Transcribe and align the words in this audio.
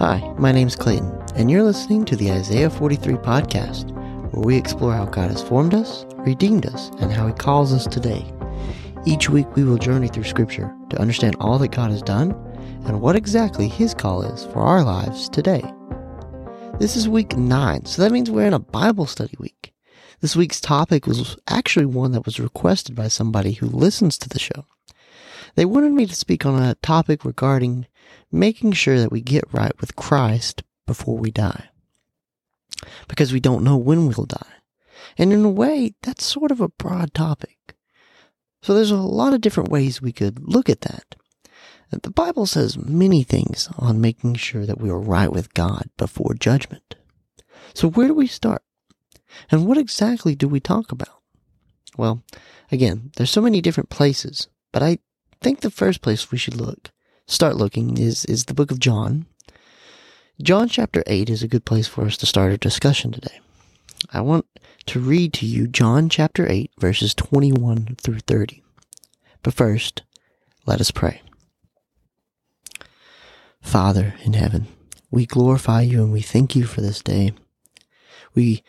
Hi, 0.00 0.32
my 0.38 0.50
name's 0.50 0.76
Clayton, 0.76 1.12
and 1.34 1.50
you're 1.50 1.62
listening 1.62 2.06
to 2.06 2.16
the 2.16 2.32
Isaiah 2.32 2.70
43 2.70 3.16
podcast, 3.16 3.90
where 4.32 4.42
we 4.42 4.56
explore 4.56 4.94
how 4.94 5.04
God 5.04 5.30
has 5.30 5.42
formed 5.42 5.74
us, 5.74 6.06
redeemed 6.14 6.64
us, 6.64 6.88
and 7.00 7.12
how 7.12 7.26
He 7.26 7.34
calls 7.34 7.74
us 7.74 7.86
today. 7.86 8.24
Each 9.04 9.28
week, 9.28 9.54
we 9.56 9.62
will 9.62 9.76
journey 9.76 10.08
through 10.08 10.24
Scripture 10.24 10.74
to 10.88 10.98
understand 10.98 11.36
all 11.38 11.58
that 11.58 11.72
God 11.72 11.90
has 11.90 12.00
done 12.00 12.30
and 12.86 13.02
what 13.02 13.14
exactly 13.14 13.68
His 13.68 13.92
call 13.92 14.22
is 14.22 14.46
for 14.46 14.60
our 14.60 14.82
lives 14.82 15.28
today. 15.28 15.62
This 16.78 16.96
is 16.96 17.06
week 17.06 17.36
nine, 17.36 17.84
so 17.84 18.00
that 18.00 18.10
means 18.10 18.30
we're 18.30 18.46
in 18.46 18.54
a 18.54 18.58
Bible 18.58 19.04
study 19.04 19.36
week. 19.38 19.74
This 20.22 20.34
week's 20.34 20.62
topic 20.62 21.06
was 21.06 21.36
actually 21.46 21.84
one 21.84 22.12
that 22.12 22.24
was 22.24 22.40
requested 22.40 22.96
by 22.96 23.08
somebody 23.08 23.52
who 23.52 23.66
listens 23.66 24.16
to 24.16 24.30
the 24.30 24.38
show. 24.38 24.64
They 25.54 25.64
wanted 25.64 25.92
me 25.92 26.06
to 26.06 26.14
speak 26.14 26.46
on 26.46 26.60
a 26.60 26.74
topic 26.76 27.24
regarding 27.24 27.86
making 28.30 28.72
sure 28.72 28.98
that 28.98 29.12
we 29.12 29.20
get 29.20 29.52
right 29.52 29.72
with 29.80 29.96
Christ 29.96 30.62
before 30.86 31.18
we 31.18 31.30
die. 31.30 31.68
Because 33.08 33.32
we 33.32 33.40
don't 33.40 33.64
know 33.64 33.76
when 33.76 34.06
we'll 34.06 34.26
die. 34.26 34.54
And 35.18 35.32
in 35.32 35.44
a 35.44 35.50
way, 35.50 35.94
that's 36.02 36.24
sort 36.24 36.50
of 36.50 36.60
a 36.60 36.68
broad 36.68 37.12
topic. 37.14 37.74
So 38.62 38.74
there's 38.74 38.90
a 38.90 38.96
lot 38.96 39.32
of 39.34 39.40
different 39.40 39.70
ways 39.70 40.00
we 40.00 40.12
could 40.12 40.40
look 40.46 40.68
at 40.68 40.82
that. 40.82 41.16
The 41.90 42.10
Bible 42.10 42.46
says 42.46 42.78
many 42.78 43.24
things 43.24 43.68
on 43.76 44.00
making 44.00 44.34
sure 44.36 44.64
that 44.64 44.80
we 44.80 44.90
are 44.90 44.98
right 44.98 45.32
with 45.32 45.54
God 45.54 45.90
before 45.96 46.34
judgment. 46.34 46.94
So 47.74 47.88
where 47.90 48.06
do 48.06 48.14
we 48.14 48.28
start? 48.28 48.62
And 49.50 49.66
what 49.66 49.78
exactly 49.78 50.34
do 50.34 50.48
we 50.48 50.60
talk 50.60 50.92
about? 50.92 51.20
Well, 51.96 52.22
again, 52.70 53.10
there's 53.16 53.30
so 53.30 53.40
many 53.40 53.60
different 53.60 53.90
places, 53.90 54.48
but 54.72 54.82
I 54.82 54.98
think 55.40 55.60
the 55.60 55.70
first 55.70 56.02
place 56.02 56.30
we 56.30 56.38
should 56.38 56.60
look, 56.60 56.90
start 57.26 57.56
looking, 57.56 57.98
is, 57.98 58.24
is 58.26 58.44
the 58.44 58.54
book 58.54 58.70
of 58.70 58.78
John. 58.78 59.26
John 60.42 60.68
chapter 60.68 61.02
8 61.06 61.28
is 61.30 61.42
a 61.42 61.48
good 61.48 61.64
place 61.64 61.86
for 61.86 62.06
us 62.06 62.16
to 62.18 62.26
start 62.26 62.50
our 62.50 62.56
discussion 62.56 63.12
today. 63.12 63.40
I 64.12 64.20
want 64.20 64.46
to 64.86 65.00
read 65.00 65.32
to 65.34 65.46
you 65.46 65.66
John 65.66 66.08
chapter 66.08 66.50
8, 66.50 66.70
verses 66.78 67.14
21 67.14 67.96
through 68.00 68.20
30. 68.20 68.62
But 69.42 69.54
first, 69.54 70.02
let 70.66 70.80
us 70.80 70.90
pray. 70.90 71.22
Father 73.60 74.14
in 74.24 74.32
heaven, 74.32 74.68
we 75.10 75.26
glorify 75.26 75.82
you 75.82 76.02
and 76.02 76.12
we 76.12 76.22
thank 76.22 76.56
you 76.56 76.64
for 76.64 76.80
this 76.80 77.02
day. 77.02 77.32
We 78.34 78.62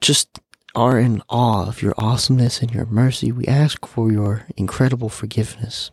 just 0.00 0.40
are 0.74 0.98
in 0.98 1.22
awe 1.28 1.66
of 1.66 1.82
your 1.82 1.94
awesomeness 1.98 2.60
and 2.60 2.70
your 2.72 2.86
mercy. 2.86 3.32
We 3.32 3.46
ask 3.46 3.86
for 3.86 4.12
your 4.12 4.46
incredible 4.56 5.08
forgiveness. 5.08 5.90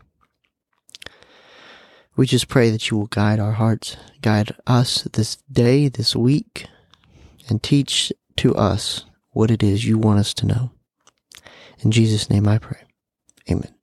We 2.15 2.25
just 2.25 2.47
pray 2.47 2.71
that 2.71 2.89
you 2.89 2.97
will 2.97 3.07
guide 3.07 3.39
our 3.39 3.53
hearts, 3.53 3.95
guide 4.21 4.51
us 4.65 5.03
this 5.13 5.37
day, 5.51 5.87
this 5.87 6.15
week, 6.15 6.67
and 7.47 7.61
teach 7.61 8.11
to 8.37 8.55
us 8.55 9.05
what 9.31 9.51
it 9.51 9.61
is 9.61 9.85
you 9.85 9.97
want 9.97 10.19
us 10.19 10.33
to 10.35 10.47
know. 10.47 10.71
In 11.79 11.91
Jesus' 11.91 12.29
name 12.29 12.47
I 12.47 12.57
pray. 12.57 12.81
Amen. 13.49 13.73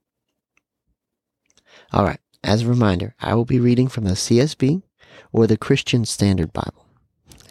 All 1.93 2.05
right. 2.05 2.19
As 2.43 2.63
a 2.63 2.69
reminder, 2.69 3.15
I 3.21 3.35
will 3.35 3.45
be 3.45 3.61
reading 3.61 3.89
from 3.89 4.05
the 4.05 4.13
CSB 4.13 4.83
or 5.33 5.47
the 5.47 5.57
Christian 5.57 6.05
Standard 6.05 6.53
Bible. 6.53 6.84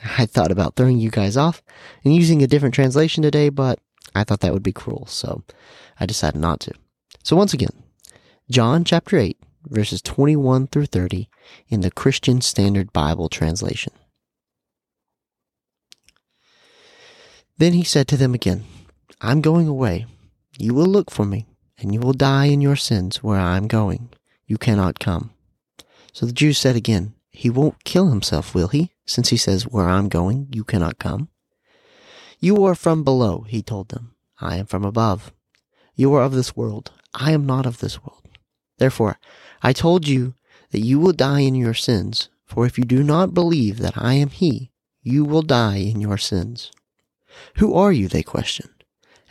I 0.18 0.26
thought 0.26 0.52
about 0.52 0.76
throwing 0.76 1.00
you 1.00 1.10
guys 1.10 1.38
off 1.38 1.62
and 2.04 2.16
using 2.16 2.42
a 2.42 2.48
different 2.48 2.76
translation 2.76 3.24
today, 3.24 3.50
but 3.50 3.80
I 4.16 4.24
thought 4.24 4.42
that 4.42 4.54
would 4.54 4.64
be 4.64 4.74
cruel, 4.74 5.06
so 5.08 5.44
I 6.00 6.06
decided 6.06 6.40
not 6.40 6.60
to. 6.62 6.74
So 7.24 7.36
once 7.36 7.54
again, 7.54 7.84
John 8.50 8.84
chapter 8.84 9.18
8, 9.18 9.38
verses 9.68 10.02
21 10.02 10.68
through 10.68 10.88
30 10.88 11.30
in 11.70 11.82
the 11.82 11.92
Christian 11.92 12.42
Standard 12.42 12.92
Bible 12.92 13.30
translation. 13.30 13.94
Then 17.58 17.74
he 17.74 17.84
said 17.84 18.08
to 18.10 18.18
them 18.18 18.34
again, 18.34 18.66
I'm 19.22 19.42
going 19.42 19.68
away. 19.68 20.06
You 20.58 20.74
will 20.74 20.86
look 20.86 21.10
for 21.10 21.26
me, 21.26 21.48
and 21.78 21.94
you 21.94 22.00
will 22.00 22.14
die 22.14 22.46
in 22.46 22.62
your 22.62 22.76
sins 22.76 23.24
where 23.24 23.40
I 23.40 23.58
am 23.58 23.68
going 23.68 24.10
you 24.48 24.58
cannot 24.58 25.00
come. 25.00 25.32
So 26.12 26.26
the 26.26 26.32
Jews 26.32 26.58
said 26.58 26.76
again, 26.76 27.16
He 27.32 27.50
won't 27.50 27.84
kill 27.84 28.10
himself, 28.10 28.54
will 28.54 28.68
he? 28.68 28.92
Since 29.06 29.30
he 29.30 29.38
says, 29.38 29.68
Where 29.68 29.90
I'm 29.90 30.10
going, 30.10 30.48
you 30.52 30.64
cannot 30.64 31.00
come. 31.00 31.30
You 32.40 32.64
are 32.66 32.76
from 32.76 33.04
below, 33.04 33.46
he 33.48 33.62
told 33.62 33.90
them. 33.90 34.16
I 34.40 34.58
am 34.58 34.66
from 34.66 34.84
above. 34.84 35.32
You 35.96 36.14
are 36.14 36.24
of 36.24 36.34
this 36.34 36.56
world. 36.56 36.92
I 37.14 37.32
am 37.32 37.46
not 37.46 37.66
of 37.66 37.80
this 37.80 38.04
world. 38.04 38.28
Therefore, 38.78 39.18
I 39.62 39.74
told 39.74 40.08
you 40.08 40.34
that 40.72 40.82
you 40.82 41.00
will 41.00 41.14
die 41.14 41.42
in 41.42 41.56
your 41.56 41.74
sins, 41.74 42.30
for 42.46 42.66
if 42.66 42.78
you 42.78 42.84
do 42.84 43.04
not 43.04 43.34
believe 43.34 43.78
that 43.80 43.94
I 43.96 44.16
am 44.16 44.30
he, 44.30 44.72
you 45.02 45.24
will 45.24 45.42
die 45.42 45.78
in 45.78 46.02
your 46.02 46.18
sins. 46.18 46.72
Who 47.58 47.74
are 47.74 47.92
you? 47.92 48.08
They 48.08 48.24
questioned. 48.24 48.84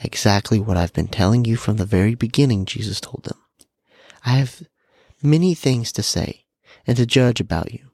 Exactly 0.03 0.59
what 0.59 0.77
I've 0.77 0.93
been 0.93 1.09
telling 1.09 1.45
you 1.45 1.57
from 1.57 1.77
the 1.77 1.85
very 1.85 2.15
beginning, 2.15 2.65
Jesus 2.65 3.01
told 3.01 3.25
them. 3.25 3.39
I 4.25 4.31
have 4.31 4.63
many 5.23 5.55
things 5.55 5.93
to 5.93 6.03
say 6.03 6.45
and 6.87 6.97
to 6.97 7.07
judge 7.07 7.41
about 7.41 7.73
you. 7.73 7.92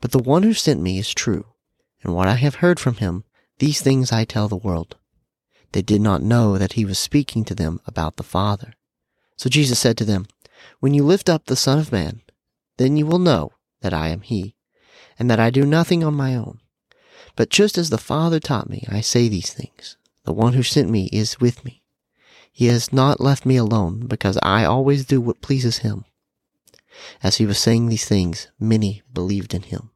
But 0.00 0.12
the 0.12 0.18
one 0.18 0.42
who 0.42 0.54
sent 0.54 0.80
me 0.80 0.98
is 0.98 1.12
true, 1.12 1.46
and 2.02 2.14
what 2.14 2.28
I 2.28 2.34
have 2.34 2.56
heard 2.56 2.80
from 2.80 2.96
him, 2.96 3.24
these 3.58 3.80
things 3.80 4.10
I 4.12 4.24
tell 4.24 4.48
the 4.48 4.56
world. 4.56 4.96
They 5.72 5.82
did 5.82 6.00
not 6.00 6.22
know 6.22 6.58
that 6.58 6.72
he 6.72 6.84
was 6.84 6.98
speaking 6.98 7.44
to 7.44 7.54
them 7.54 7.80
about 7.86 8.16
the 8.16 8.22
Father. 8.22 8.72
So 9.36 9.48
Jesus 9.48 9.78
said 9.78 9.96
to 9.98 10.04
them, 10.04 10.26
When 10.80 10.94
you 10.94 11.04
lift 11.04 11.28
up 11.28 11.44
the 11.46 11.56
Son 11.56 11.78
of 11.78 11.92
Man, 11.92 12.22
then 12.78 12.96
you 12.96 13.06
will 13.06 13.18
know 13.18 13.52
that 13.82 13.94
I 13.94 14.08
am 14.08 14.22
he, 14.22 14.56
and 15.18 15.30
that 15.30 15.40
I 15.40 15.50
do 15.50 15.64
nothing 15.64 16.02
on 16.02 16.14
my 16.14 16.34
own. 16.34 16.60
But 17.36 17.50
just 17.50 17.78
as 17.78 17.90
the 17.90 17.98
Father 17.98 18.40
taught 18.40 18.68
me, 18.68 18.84
I 18.90 19.00
say 19.00 19.28
these 19.28 19.52
things. 19.52 19.96
The 20.24 20.32
one 20.32 20.54
who 20.54 20.62
sent 20.62 20.90
me 20.90 21.08
is 21.12 21.40
with 21.40 21.64
me. 21.64 21.82
He 22.52 22.66
has 22.66 22.92
not 22.92 23.20
left 23.20 23.46
me 23.46 23.56
alone, 23.56 24.06
because 24.06 24.38
I 24.42 24.64
always 24.64 25.04
do 25.04 25.20
what 25.20 25.40
pleases 25.40 25.78
him. 25.78 26.04
As 27.22 27.36
he 27.36 27.46
was 27.46 27.58
saying 27.58 27.88
these 27.88 28.04
things, 28.04 28.48
many 28.58 29.02
believed 29.12 29.54
in 29.54 29.62
him. 29.62 29.90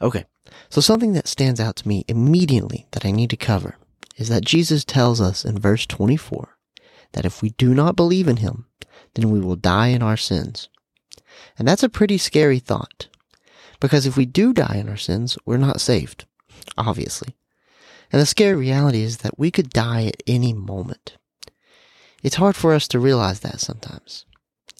Okay, 0.00 0.26
so 0.68 0.80
something 0.80 1.12
that 1.12 1.26
stands 1.26 1.60
out 1.60 1.76
to 1.76 1.88
me 1.88 2.04
immediately 2.08 2.86
that 2.92 3.04
I 3.04 3.10
need 3.10 3.30
to 3.30 3.36
cover 3.36 3.76
is 4.16 4.28
that 4.28 4.44
Jesus 4.44 4.84
tells 4.84 5.20
us 5.20 5.44
in 5.44 5.58
verse 5.58 5.86
24 5.86 6.56
that 7.12 7.24
if 7.24 7.42
we 7.42 7.50
do 7.50 7.74
not 7.74 7.96
believe 7.96 8.28
in 8.28 8.38
him, 8.38 8.66
then 9.14 9.30
we 9.30 9.40
will 9.40 9.56
die 9.56 9.88
in 9.88 10.02
our 10.02 10.16
sins. 10.16 10.68
And 11.58 11.66
that's 11.66 11.82
a 11.82 11.88
pretty 11.88 12.18
scary 12.18 12.58
thought. 12.58 13.08
Because 13.80 14.06
if 14.06 14.16
we 14.16 14.26
do 14.26 14.52
die 14.52 14.76
in 14.76 14.88
our 14.88 14.96
sins, 14.96 15.38
we're 15.44 15.56
not 15.56 15.80
saved, 15.80 16.26
obviously. 16.76 17.36
And 18.12 18.20
the 18.20 18.26
scary 18.26 18.54
reality 18.54 19.02
is 19.02 19.18
that 19.18 19.38
we 19.38 19.50
could 19.50 19.70
die 19.70 20.06
at 20.06 20.22
any 20.26 20.52
moment. 20.52 21.16
It's 22.22 22.36
hard 22.36 22.56
for 22.56 22.74
us 22.74 22.88
to 22.88 22.98
realize 22.98 23.40
that 23.40 23.60
sometimes. 23.60 24.24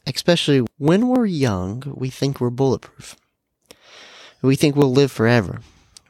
Especially 0.07 0.65
when 0.79 1.09
we're 1.09 1.27
young, 1.27 1.83
we 1.97 2.11
think 2.11 2.41
we're 2.41 2.51
bulletproof. 2.51 3.17
We 4.43 4.57
think 4.57 4.75
we'll 4.75 4.93
live 4.93 5.13
forever. 5.13 5.61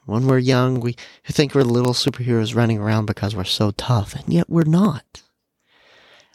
When 0.06 0.26
we're 0.26 0.38
young, 0.38 0.80
we 0.80 0.96
think 1.26 1.54
we're 1.54 1.62
little 1.62 1.92
superheroes 1.92 2.54
running 2.54 2.78
around 2.78 3.06
because 3.06 3.36
we're 3.36 3.44
so 3.44 3.72
tough, 3.72 4.14
and 4.14 4.32
yet 4.32 4.48
we're 4.48 4.64
not. 4.64 5.22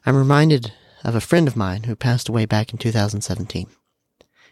I'm 0.05 0.15
reminded 0.15 0.73
of 1.03 1.15
a 1.15 1.21
friend 1.21 1.47
of 1.47 1.55
mine 1.55 1.83
who 1.83 1.95
passed 1.95 2.29
away 2.29 2.45
back 2.45 2.71
in 2.71 2.77
2017. 2.77 3.67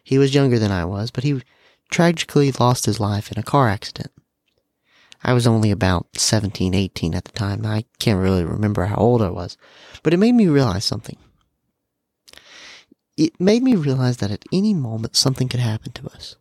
He 0.04 0.18
was 0.18 0.34
younger 0.34 0.58
than 0.58 0.72
I 0.72 0.86
was, 0.86 1.12
but 1.12 1.24
he 1.24 1.44
tragically 1.92 2.52
lost 2.52 2.86
his 2.86 3.00
life 3.00 3.32
in 3.32 3.38
a 3.38 3.44
car 3.44 3.70
accident. 3.70 4.12
I 5.24 5.34
was 5.34 5.46
only 5.46 5.72
about 5.72 6.08
17, 6.18 6.74
18 6.74 7.14
at 7.14 7.26
the 7.26 7.32
time. 7.32 7.66
I 7.66 7.86
can't 8.00 8.22
really 8.22 8.44
remember 8.44 8.86
how 8.86 8.96
old 8.96 9.22
I 9.22 9.30
was, 9.30 9.58
but 10.04 10.14
it 10.14 10.18
made 10.18 10.34
me 10.34 10.48
realize 10.48 10.84
something. 10.84 11.18
It 13.18 13.40
made 13.40 13.62
me 13.62 13.76
realize 13.76 14.18
that 14.18 14.32
at 14.32 14.46
any 14.52 14.74
moment 14.74 15.16
something 15.16 15.48
could 15.48 15.60
happen 15.60 15.92
to 15.94 16.08
us. 16.08 16.38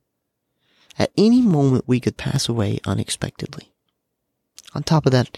At 0.98 1.12
any 1.16 1.42
moment 1.42 1.84
we 1.86 2.00
could 2.00 2.16
pass 2.16 2.48
away 2.48 2.80
unexpectedly. 2.86 3.70
On 4.74 4.82
top 4.82 5.04
of 5.04 5.12
that, 5.12 5.36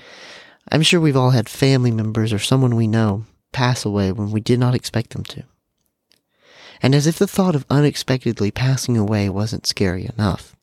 I'm 0.70 0.82
sure 0.82 1.00
we've 1.00 1.17
all 1.17 1.31
had 1.31 1.49
family 1.49 1.90
members 1.90 2.32
or 2.32 2.38
someone 2.38 2.76
we 2.76 2.87
know 2.87 3.25
pass 3.50 3.84
away 3.84 4.12
when 4.12 4.31
we 4.31 4.40
did 4.40 4.61
not 4.61 4.75
expect 4.75 5.11
them 5.11 5.25
to. 5.25 5.44
And 6.81 6.94
as 6.94 7.06
if 7.06 7.19
the 7.19 7.26
thought 7.26 7.55
of 7.55 7.67
unexpectedly 7.70 8.50
passing 8.50 8.96
away 8.96 9.28
wasn't 9.28 9.67
scary 9.67 10.08
enough, 10.17 10.56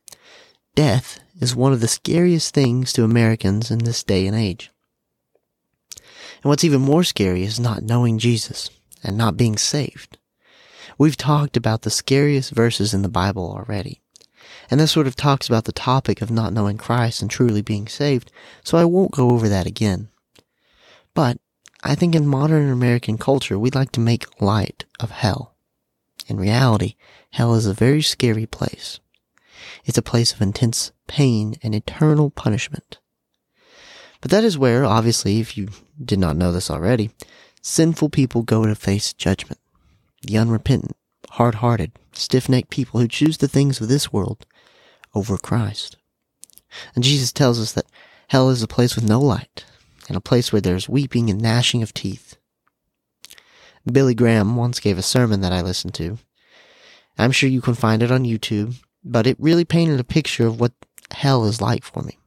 death 0.76 1.20
is 1.40 1.56
one 1.56 1.74
of 1.74 1.82
the 1.82 1.88
scariest 1.88 2.54
things 2.54 2.94
to 2.94 3.04
Americans 3.04 3.72
in 3.72 3.80
this 3.80 4.04
day 4.04 4.28
and 4.28 4.36
age. 4.36 4.72
And 6.42 6.50
what's 6.50 6.64
even 6.64 6.82
more 6.82 7.04
scary 7.04 7.44
is 7.44 7.60
not 7.60 7.84
knowing 7.84 8.18
Jesus 8.18 8.70
and 9.04 9.18
not 9.18 9.38
being 9.38 9.58
saved. 9.58 10.18
We've 10.98 11.18
talked 11.18 11.58
about 11.58 11.82
the 11.82 11.90
scariest 11.90 12.52
verses 12.52 12.94
in 12.94 13.02
the 13.02 13.10
Bible 13.10 13.52
already. 13.52 14.02
And 14.70 14.80
this 14.80 14.92
sort 14.92 15.08
of 15.08 15.16
talks 15.16 15.48
about 15.48 15.66
the 15.66 15.72
topic 15.72 16.22
of 16.22 16.30
not 16.30 16.54
knowing 16.54 16.78
Christ 16.78 17.22
and 17.22 17.32
truly 17.32 17.62
being 17.62 17.88
saved, 17.88 18.32
so 18.64 18.78
I 18.78 18.86
won't 18.86 19.12
go 19.12 19.32
over 19.32 19.50
that 19.50 19.66
again. 19.66 20.10
But 21.14 21.40
I 21.84 21.96
think 21.96 22.16
in 22.16 22.28
modern 22.28 22.70
American 22.70 23.18
culture, 23.18 23.58
we 23.58 23.72
like 23.72 23.92
to 23.94 24.00
make 24.00 24.42
light 24.42 24.86
of 25.00 25.12
hell. 25.12 25.56
In 26.28 26.38
reality, 26.38 26.96
hell 27.32 27.56
is 27.56 27.66
a 27.66 27.74
very 27.74 28.02
scary 28.02 28.46
place. 28.46 29.00
It's 29.86 29.98
a 29.98 30.04
place 30.04 30.34
of 30.34 30.42
intense 30.42 30.92
pain 31.08 31.56
and 31.64 31.74
eternal 31.74 32.30
punishment. 32.30 33.00
But 34.22 34.32
that 34.32 34.44
is 34.44 34.58
where, 34.58 34.86
obviously, 34.86 35.40
if 35.40 35.58
you 35.58 35.70
did 36.04 36.20
not 36.20 36.36
know 36.36 36.52
this 36.52 36.70
already, 36.70 37.12
sinful 37.62 38.10
people 38.10 38.42
go 38.42 38.66
to 38.66 38.76
face 38.76 39.14
judgment. 39.14 39.60
The 40.24 40.38
unrepentant, 40.38 40.96
hard 41.32 41.56
hearted, 41.56 41.94
stiff 42.12 42.50
necked 42.50 42.70
people 42.70 43.00
who 43.00 43.08
choose 43.08 43.38
the 43.38 43.48
things 43.48 43.80
of 43.80 43.88
this 43.88 44.12
world 44.12 44.46
over 45.16 45.38
Christ. 45.38 45.98
And 46.96 47.04
Jesus 47.04 47.32
tells 47.32 47.60
us 47.60 47.72
that 47.74 47.86
hell 48.28 48.50
is 48.50 48.62
a 48.62 48.68
place 48.68 48.96
with 48.96 49.08
no 49.08 49.20
light, 49.20 49.66
and 50.08 50.18
a 50.18 50.22
place 50.22 50.52
where 50.52 50.62
there's 50.62 50.90
weeping 50.90 51.30
and 51.30 51.42
gnashing 51.42 51.82
of 51.82 51.94
teeth. 51.94 52.36
Billy 53.90 54.14
Graham 54.14 54.56
once 54.56 54.80
gave 54.80 54.98
a 54.98 55.04
sermon 55.04 55.42
that 55.42 55.54
I 55.54 55.62
listened 55.62 55.94
to. 55.96 56.18
I'm 57.18 57.32
sure 57.32 57.50
you 57.50 57.62
can 57.62 57.74
find 57.74 58.04
it 58.04 58.12
on 58.12 58.24
YouTube, 58.24 58.76
but 59.04 59.28
it 59.28 59.38
really 59.40 59.66
painted 59.66 60.00
a 60.00 60.04
picture 60.04 60.48
of 60.48 60.60
what 60.60 60.74
hell 61.12 61.46
is 61.46 61.62
like 61.62 61.84
for 61.84 62.04
me. 62.04 62.18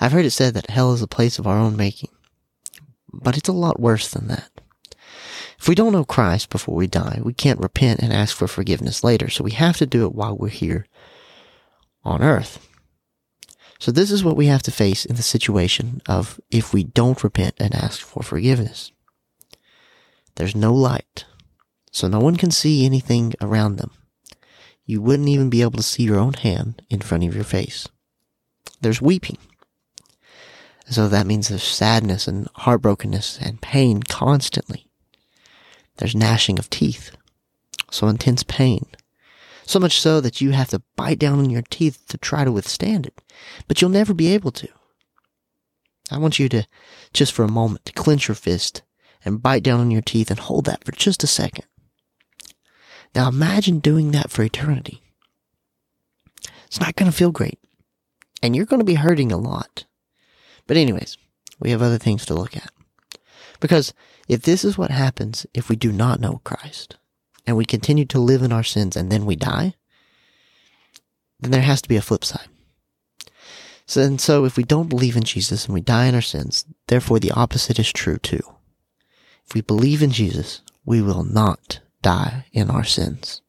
I've 0.00 0.12
heard 0.12 0.24
it 0.24 0.30
said 0.30 0.54
that 0.54 0.70
hell 0.70 0.92
is 0.92 1.02
a 1.02 1.06
place 1.06 1.38
of 1.38 1.46
our 1.46 1.58
own 1.58 1.76
making, 1.76 2.10
but 3.12 3.36
it's 3.36 3.48
a 3.48 3.52
lot 3.52 3.80
worse 3.80 4.08
than 4.08 4.28
that. 4.28 4.50
If 5.58 5.68
we 5.68 5.76
don't 5.76 5.92
know 5.92 6.04
Christ 6.04 6.50
before 6.50 6.74
we 6.74 6.88
die, 6.88 7.20
we 7.22 7.32
can't 7.32 7.60
repent 7.60 8.00
and 8.00 8.12
ask 8.12 8.36
for 8.36 8.48
forgiveness 8.48 9.04
later, 9.04 9.30
so 9.30 9.44
we 9.44 9.52
have 9.52 9.76
to 9.76 9.86
do 9.86 10.04
it 10.04 10.14
while 10.14 10.36
we're 10.36 10.48
here 10.48 10.86
on 12.04 12.22
earth. 12.22 12.68
So 13.78 13.92
this 13.92 14.10
is 14.10 14.24
what 14.24 14.36
we 14.36 14.46
have 14.46 14.62
to 14.64 14.72
face 14.72 15.04
in 15.04 15.16
the 15.16 15.22
situation 15.22 16.02
of 16.08 16.40
if 16.50 16.72
we 16.72 16.82
don't 16.82 17.22
repent 17.22 17.54
and 17.58 17.74
ask 17.74 18.00
for 18.00 18.22
forgiveness. 18.22 18.90
There's 20.34 20.56
no 20.56 20.74
light, 20.74 21.26
so 21.90 22.08
no 22.08 22.18
one 22.18 22.36
can 22.36 22.50
see 22.50 22.84
anything 22.84 23.34
around 23.40 23.76
them. 23.76 23.92
You 24.84 25.00
wouldn't 25.00 25.28
even 25.28 25.50
be 25.50 25.62
able 25.62 25.78
to 25.78 25.82
see 25.82 26.02
your 26.02 26.18
own 26.18 26.34
hand 26.34 26.82
in 26.90 27.00
front 27.00 27.24
of 27.24 27.34
your 27.34 27.44
face. 27.44 27.88
There's 28.80 29.00
weeping. 29.00 29.38
So 30.88 31.08
that 31.08 31.26
means 31.26 31.48
there's 31.48 31.62
sadness 31.62 32.26
and 32.26 32.52
heartbrokenness 32.54 33.40
and 33.40 33.62
pain 33.62 34.02
constantly. 34.02 34.88
There's 35.96 36.14
gnashing 36.14 36.58
of 36.58 36.68
teeth. 36.68 37.12
So 37.90 38.08
intense 38.08 38.42
pain. 38.42 38.86
So 39.64 39.78
much 39.78 40.00
so 40.00 40.20
that 40.20 40.40
you 40.40 40.50
have 40.50 40.70
to 40.70 40.82
bite 40.96 41.18
down 41.18 41.38
on 41.38 41.50
your 41.50 41.62
teeth 41.62 42.04
to 42.08 42.18
try 42.18 42.44
to 42.44 42.52
withstand 42.52 43.06
it. 43.06 43.20
But 43.68 43.80
you'll 43.80 43.90
never 43.90 44.12
be 44.12 44.34
able 44.34 44.50
to. 44.52 44.68
I 46.10 46.18
want 46.18 46.38
you 46.38 46.48
to, 46.50 46.66
just 47.14 47.32
for 47.32 47.44
a 47.44 47.48
moment, 47.48 47.84
to 47.86 47.92
clench 47.92 48.28
your 48.28 48.34
fist 48.34 48.82
and 49.24 49.42
bite 49.42 49.62
down 49.62 49.80
on 49.80 49.90
your 49.90 50.02
teeth 50.02 50.30
and 50.30 50.40
hold 50.40 50.64
that 50.66 50.84
for 50.84 50.92
just 50.92 51.22
a 51.22 51.28
second. 51.28 51.64
Now 53.14 53.28
imagine 53.28 53.78
doing 53.78 54.10
that 54.12 54.30
for 54.30 54.42
eternity. 54.42 55.02
It's 56.66 56.80
not 56.80 56.96
going 56.96 57.10
to 57.10 57.16
feel 57.16 57.32
great. 57.32 57.58
And 58.42 58.56
you're 58.56 58.66
going 58.66 58.80
to 58.80 58.86
be 58.86 58.94
hurting 58.94 59.30
a 59.30 59.36
lot. 59.36 59.84
But 60.66 60.76
anyways, 60.76 61.18
we 61.60 61.70
have 61.70 61.82
other 61.82 61.98
things 61.98 62.24
to 62.26 62.34
look 62.34 62.56
at. 62.56 62.70
Because 63.60 63.92
if 64.28 64.42
this 64.42 64.64
is 64.64 64.78
what 64.78 64.90
happens 64.90 65.46
if 65.54 65.68
we 65.68 65.76
do 65.76 65.92
not 65.92 66.20
know 66.20 66.40
Christ, 66.44 66.96
and 67.46 67.56
we 67.56 67.64
continue 67.64 68.04
to 68.06 68.18
live 68.18 68.42
in 68.42 68.52
our 68.52 68.62
sins 68.62 68.96
and 68.96 69.10
then 69.10 69.26
we 69.26 69.36
die, 69.36 69.74
then 71.40 71.50
there 71.50 71.62
has 71.62 71.82
to 71.82 71.88
be 71.88 71.96
a 71.96 72.02
flip 72.02 72.24
side. 72.24 72.48
So, 73.86 74.00
and 74.00 74.20
so 74.20 74.44
if 74.44 74.56
we 74.56 74.62
don't 74.62 74.88
believe 74.88 75.16
in 75.16 75.24
Jesus 75.24 75.66
and 75.66 75.74
we 75.74 75.80
die 75.80 76.06
in 76.06 76.14
our 76.14 76.22
sins, 76.22 76.64
therefore 76.86 77.18
the 77.18 77.32
opposite 77.32 77.78
is 77.78 77.92
true 77.92 78.18
too. 78.18 78.42
If 79.46 79.54
we 79.54 79.60
believe 79.60 80.02
in 80.02 80.12
Jesus, 80.12 80.62
we 80.84 81.02
will 81.02 81.24
not 81.24 81.80
die 82.02 82.46
in 82.52 82.70
our 82.70 82.84
sins. 82.84 83.40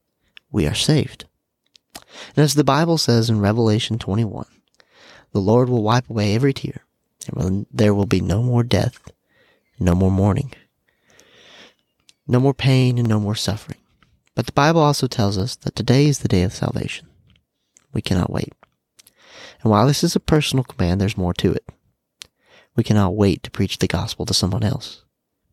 We 0.52 0.68
are 0.68 0.76
saved. 0.76 1.26
And 2.36 2.44
as 2.44 2.54
the 2.54 2.64
Bible 2.64 2.98
says 2.98 3.30
in 3.30 3.40
Revelation 3.40 3.98
21, 4.00 4.46
the 5.32 5.40
Lord 5.40 5.70
will 5.70 5.84
wipe 5.84 6.10
away 6.10 6.36
every 6.36 6.54
tear, 6.54 6.86
and 7.36 7.66
there 7.72 7.94
will 7.94 8.06
be 8.06 8.22
no 8.22 8.42
more 8.44 8.64
death, 8.64 9.12
no 9.80 9.96
more 9.96 10.12
mourning, 10.12 10.54
no 12.28 12.40
more 12.40 12.54
pain, 12.54 12.98
and 12.98 13.10
no 13.10 13.20
more 13.20 13.36
suffering. 13.36 13.80
But 14.36 14.46
the 14.46 14.52
Bible 14.52 14.82
also 14.82 15.08
tells 15.08 15.38
us 15.38 15.56
that 15.58 15.76
today 15.76 16.08
is 16.08 16.20
the 16.20 16.28
day 16.28 16.44
of 16.44 16.54
salvation. 16.54 17.08
We 17.94 18.02
cannot 18.02 18.32
wait. 18.32 18.54
And 19.62 19.72
while 19.72 19.88
this 19.88 20.04
is 20.04 20.16
a 20.16 20.20
personal 20.20 20.64
command, 20.64 21.00
there's 21.00 21.18
more 21.18 21.34
to 21.36 21.54
it. 21.54 21.66
We 22.76 22.84
cannot 22.84 23.16
wait 23.16 23.44
to 23.44 23.52
preach 23.52 23.78
the 23.78 23.88
gospel 23.88 24.26
to 24.26 24.34
someone 24.34 24.64
else 24.64 25.04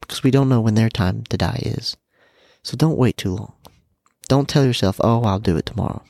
because 0.01 0.23
we 0.23 0.31
don't 0.31 0.49
know 0.49 0.61
when 0.61 0.75
their 0.75 0.89
time 0.89 1.25
to 1.25 1.37
die 1.37 1.61
is. 1.63 1.97
So 2.63 2.77
don't 2.77 2.99
wait 2.99 3.17
too 3.17 3.35
long. 3.35 3.55
Don't 4.29 4.49
tell 4.49 4.65
yourself, 4.65 5.01
oh, 5.03 5.23
I'll 5.23 5.39
do 5.39 5.57
it 5.57 5.67
tomorrow. 5.67 6.03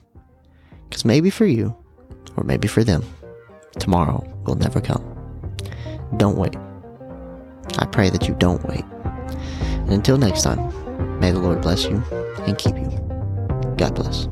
Because 0.89 1.05
maybe 1.05 1.31
for 1.31 1.47
you, 1.47 1.77
or 2.37 2.45
maybe 2.45 2.69
for 2.69 2.85
them, 2.85 3.05
tomorrow 3.79 4.25
will 4.45 4.57
never 4.57 4.81
come. 4.81 5.05
Don't 6.17 6.37
wait. 6.37 6.57
I 7.79 7.87
pray 7.87 8.11
that 8.11 8.29
you 8.29 8.35
don't 8.35 8.65
wait. 8.69 8.85
And 8.85 9.93
until 9.93 10.19
next 10.19 10.43
time, 10.43 11.21
may 11.21 11.31
the 11.31 11.39
Lord 11.39 11.61
bless 11.63 11.85
you 11.85 12.03
and 12.47 12.59
keep 12.59 12.77
you. 12.77 12.91
God 13.77 13.95
bless. 13.95 14.29